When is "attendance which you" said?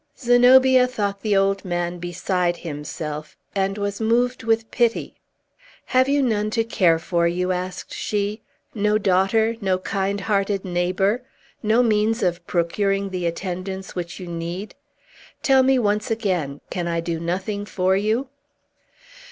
13.27-14.25